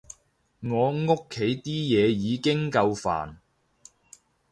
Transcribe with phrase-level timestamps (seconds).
[0.61, 3.35] 我屋企啲嘢已經夠煩